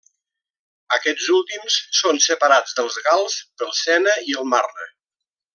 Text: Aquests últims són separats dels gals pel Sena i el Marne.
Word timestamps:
Aquests 0.97 1.27
últims 1.39 1.75
són 1.99 2.21
separats 2.29 2.75
dels 2.81 2.99
gals 3.09 3.39
pel 3.61 3.77
Sena 3.85 4.19
i 4.33 4.39
el 4.43 4.53
Marne. 4.55 4.93